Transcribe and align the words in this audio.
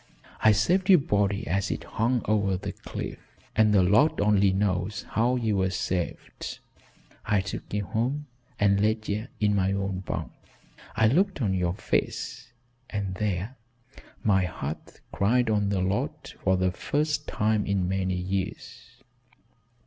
I 0.39 0.51
saved 0.51 0.89
your 0.89 0.97
body 0.97 1.45
as 1.45 1.69
it 1.69 1.83
hung 1.83 2.23
over 2.25 2.57
the 2.57 2.71
cliff 2.71 3.19
and 3.55 3.71
the 3.71 3.83
Lord 3.83 4.19
only 4.19 4.51
knows 4.51 5.03
how 5.09 5.35
ye 5.35 5.53
were 5.53 5.69
saved. 5.69 6.57
I 7.23 7.39
took 7.39 7.71
ye 7.71 7.81
home 7.81 8.25
and 8.59 8.81
laid 8.81 9.07
ye 9.07 9.27
in 9.39 9.53
my 9.53 9.73
own 9.73 9.99
bunk, 9.99 10.31
and 10.95 11.13
looked 11.13 11.39
on 11.39 11.53
your 11.53 11.75
face 11.75 12.51
and 12.89 13.13
there 13.13 13.57
my 14.23 14.45
heart 14.45 15.01
cried 15.11 15.51
on 15.51 15.69
the 15.69 15.81
Lord 15.81 16.29
for 16.43 16.57
the 16.57 16.71
first 16.71 17.27
time 17.27 17.67
in 17.67 17.87
many 17.87 18.15
years. 18.15 19.03